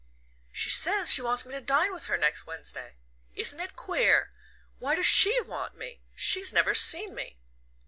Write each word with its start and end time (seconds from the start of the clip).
"She 0.51 0.71
says 0.71 1.13
she 1.13 1.21
wants 1.21 1.45
me 1.45 1.53
to 1.53 1.61
dine 1.61 1.93
with 1.93 2.05
her 2.05 2.17
next 2.17 2.47
Wednesday. 2.47 2.95
Isn't 3.35 3.59
it 3.59 3.75
queer? 3.75 4.31
Why 4.79 4.95
does 4.95 5.05
SHE 5.05 5.41
want 5.41 5.75
me? 5.77 6.01
She's 6.15 6.51
never 6.51 6.73
seen 6.73 7.13
me!" 7.13 7.37